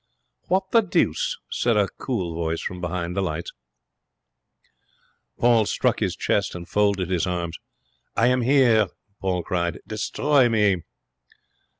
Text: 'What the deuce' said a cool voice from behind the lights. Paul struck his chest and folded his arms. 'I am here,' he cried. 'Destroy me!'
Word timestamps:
'What 0.47 0.71
the 0.71 0.81
deuce' 0.81 1.37
said 1.61 1.77
a 1.77 1.87
cool 1.87 2.33
voice 2.33 2.59
from 2.61 2.81
behind 2.81 3.15
the 3.15 3.21
lights. 3.21 3.51
Paul 5.37 5.67
struck 5.67 5.99
his 5.99 6.15
chest 6.15 6.55
and 6.55 6.67
folded 6.67 7.11
his 7.11 7.27
arms. 7.27 7.59
'I 8.17 8.27
am 8.27 8.41
here,' 8.41 8.87
he 9.21 9.43
cried. 9.45 9.79
'Destroy 9.85 10.49
me!' 10.49 10.81